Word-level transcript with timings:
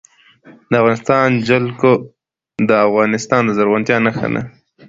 د 0.69 0.73
افغانستان 0.81 1.27
جلکو 1.47 1.91
د 2.69 2.71
افغانستان 2.87 3.41
د 3.45 3.49
زرغونتیا 3.57 3.97
نښه 4.05 4.27
ده. 4.33 4.41